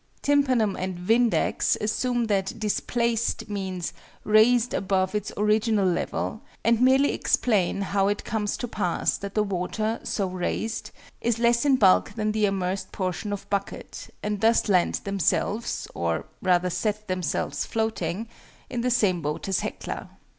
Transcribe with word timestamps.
TYMPANUM 0.23 0.75
and 0.77 0.97
VINDEX 0.97 1.77
assume 1.79 2.25
that 2.25 2.59
"displaced" 2.59 3.47
means 3.47 3.93
"raised 4.23 4.73
above 4.73 5.13
its 5.13 5.31
original 5.37 5.85
level," 5.87 6.41
and 6.63 6.81
merely 6.81 7.13
explain 7.13 7.81
how 7.81 8.07
it 8.07 8.23
comes 8.23 8.57
to 8.57 8.67
pass 8.67 9.15
that 9.19 9.35
the 9.35 9.43
water, 9.43 9.99
so 10.01 10.25
raised, 10.25 10.89
is 11.21 11.37
less 11.37 11.65
in 11.65 11.75
bulk 11.75 12.13
than 12.15 12.31
the 12.31 12.47
immersed 12.47 12.91
portion 12.91 13.31
of 13.31 13.47
bucket, 13.51 14.09
and 14.23 14.41
thus 14.41 14.67
land 14.67 14.95
themselves 15.03 15.87
or 15.93 16.25
rather 16.41 16.71
set 16.71 17.07
themselves 17.07 17.63
floating 17.67 18.27
in 18.71 18.81
the 18.81 18.89
same 18.89 19.21
boat 19.21 19.47
as 19.47 19.59
HECLA. 19.59 20.09